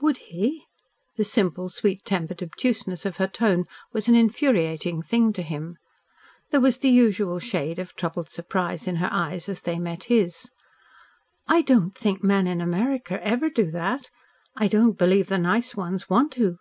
"Would 0.00 0.18
he?" 0.18 0.62
The 1.16 1.24
simple, 1.24 1.68
sweet 1.68 2.04
tempered 2.04 2.40
obtuseness 2.40 3.04
of 3.04 3.16
her 3.16 3.26
tone 3.26 3.64
was 3.92 4.06
an 4.06 4.14
infuriating 4.14 5.02
thing 5.02 5.32
to 5.32 5.42
him. 5.42 5.76
There 6.52 6.60
was 6.60 6.78
the 6.78 6.88
usual 6.88 7.40
shade 7.40 7.80
of 7.80 7.96
troubled 7.96 8.30
surprise 8.30 8.86
in 8.86 8.94
her 9.02 9.08
eyes 9.10 9.48
as 9.48 9.62
they 9.62 9.80
met 9.80 10.04
his. 10.04 10.48
"I 11.48 11.62
don't 11.62 11.96
think 11.96 12.22
men 12.22 12.46
in 12.46 12.60
America 12.60 13.20
ever 13.26 13.50
do 13.50 13.72
that. 13.72 14.08
I 14.54 14.68
don't 14.68 14.96
believe 14.96 15.26
the 15.26 15.36
nice 15.38 15.74
ones 15.76 16.08
want 16.08 16.30
to. 16.34 16.58